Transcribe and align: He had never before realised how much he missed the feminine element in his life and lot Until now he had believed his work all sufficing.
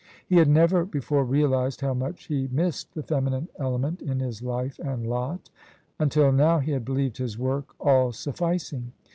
He 0.25 0.37
had 0.37 0.47
never 0.49 0.83
before 0.83 1.23
realised 1.23 1.81
how 1.81 1.93
much 1.93 2.25
he 2.25 2.49
missed 2.51 2.95
the 2.95 3.03
feminine 3.03 3.49
element 3.59 4.01
in 4.01 4.19
his 4.19 4.41
life 4.41 4.79
and 4.83 5.05
lot 5.07 5.51
Until 5.99 6.31
now 6.31 6.57
he 6.57 6.71
had 6.71 6.83
believed 6.85 7.17
his 7.17 7.37
work 7.37 7.75
all 7.79 8.11
sufficing. 8.11 8.93